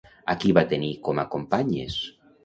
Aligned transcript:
A 0.31 0.35
qui 0.43 0.53
va 0.57 0.61
tenir 0.71 0.89
com 1.07 1.21
a 1.23 1.25
companyes? 1.35 1.99